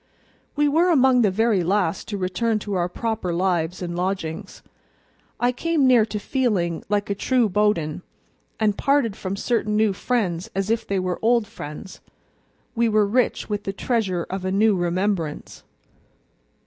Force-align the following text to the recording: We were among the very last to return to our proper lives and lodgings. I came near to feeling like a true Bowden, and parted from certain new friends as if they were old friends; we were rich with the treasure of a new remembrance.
We 0.55 0.67
were 0.67 0.89
among 0.89 1.21
the 1.21 1.29
very 1.29 1.63
last 1.63 2.07
to 2.07 2.17
return 2.17 2.57
to 2.65 2.73
our 2.73 2.89
proper 2.89 3.31
lives 3.31 3.83
and 3.83 3.95
lodgings. 3.95 4.63
I 5.39 5.51
came 5.51 5.85
near 5.85 6.07
to 6.07 6.17
feeling 6.17 6.83
like 6.89 7.11
a 7.11 7.13
true 7.13 7.47
Bowden, 7.47 8.01
and 8.59 8.75
parted 8.75 9.15
from 9.15 9.35
certain 9.35 9.77
new 9.77 9.93
friends 9.93 10.49
as 10.55 10.71
if 10.71 10.87
they 10.87 10.97
were 10.97 11.19
old 11.21 11.45
friends; 11.45 12.01
we 12.73 12.89
were 12.89 13.05
rich 13.05 13.47
with 13.47 13.61
the 13.63 13.73
treasure 13.73 14.23
of 14.31 14.43
a 14.43 14.51
new 14.51 14.75
remembrance. 14.75 15.61